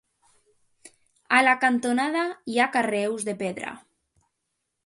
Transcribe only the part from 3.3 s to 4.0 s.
pedra.